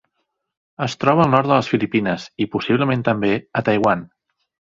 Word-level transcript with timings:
Es 0.85 0.95
troba 1.03 1.21
al 1.25 1.29
nord 1.33 1.49
de 1.51 1.53
les 1.53 1.69
Filipines 1.73 2.25
i, 2.45 2.49
possiblement 2.55 3.05
també, 3.09 3.31
a 3.61 3.63
Taiwan. 3.71 4.05